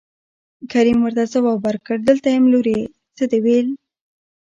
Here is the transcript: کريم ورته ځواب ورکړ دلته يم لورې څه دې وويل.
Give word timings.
کريم 0.71 0.97
ورته 1.01 1.23
ځواب 1.33 1.57
ورکړ 1.63 1.97
دلته 2.09 2.27
يم 2.35 2.45
لورې 2.53 2.79
څه 3.17 3.23
دې 3.31 3.39
وويل. 3.41 3.67